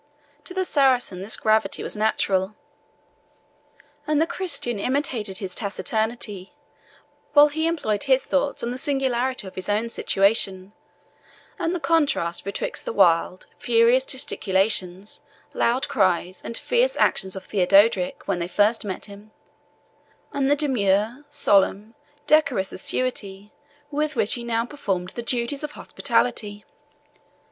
To 0.45 0.55
the 0.55 0.65
Saracen 0.65 1.21
this 1.21 1.37
gravity 1.37 1.83
was 1.83 1.95
natural; 1.95 2.55
and 4.07 4.19
the 4.19 4.25
Christian 4.25 4.79
imitated 4.79 5.37
his 5.37 5.53
taciturnity, 5.53 6.53
while 7.33 7.49
he 7.49 7.67
employed 7.67 8.05
his 8.05 8.25
thoughts 8.25 8.63
on 8.63 8.71
the 8.71 8.79
singularity 8.79 9.45
of 9.45 9.53
his 9.53 9.69
own 9.69 9.89
situation, 9.89 10.73
and 11.59 11.75
the 11.75 11.79
contrast 11.79 12.43
betwixt 12.43 12.83
the 12.83 12.91
wild, 12.93 13.45
furious 13.59 14.03
gesticulations, 14.03 15.21
loud 15.53 15.87
cries, 15.87 16.41
and 16.43 16.57
fierce 16.57 16.97
actions 16.97 17.35
of 17.35 17.45
Theodorick, 17.47 18.27
when 18.27 18.39
they 18.39 18.47
first 18.47 18.83
met 18.83 19.05
him, 19.05 19.29
and 20.33 20.49
the 20.49 20.55
demure, 20.55 21.25
solemn, 21.29 21.93
decorous 22.25 22.71
assiduity 22.73 23.53
with 23.91 24.15
which 24.15 24.33
he 24.33 24.43
now 24.43 24.65
performed 24.65 25.09
the 25.11 25.21
duties 25.21 25.63
of 25.63 25.73
hospitality. 25.73 26.65